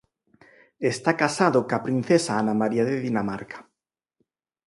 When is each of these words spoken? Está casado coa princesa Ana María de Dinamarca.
Está 0.91 1.11
casado 1.23 1.59
coa 1.69 1.83
princesa 1.87 2.31
Ana 2.41 2.55
María 2.61 2.83
de 2.89 2.95
Dinamarca. 3.05 3.59